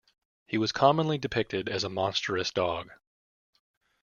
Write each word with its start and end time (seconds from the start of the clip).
He 0.47 0.57
was 0.57 0.71
commonly 0.71 1.19
depicted 1.19 1.69
as 1.69 1.83
a 1.83 1.89
monstrous 1.89 2.49
dog. 2.49 2.89